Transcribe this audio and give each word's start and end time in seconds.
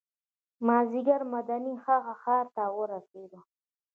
مازدیګر 0.65 1.21
مدینې 1.33 1.73
هغه 1.85 2.13
ښار 2.21 2.45
ته 2.55 2.63
ورسېدو. 2.77 3.39